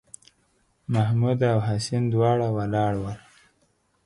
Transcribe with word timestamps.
محمـود 0.93 1.39
او 1.51 1.59
حسين 1.67 2.03
دواړه 2.13 2.47
ولاړ 2.57 2.93
ول. 3.01 3.19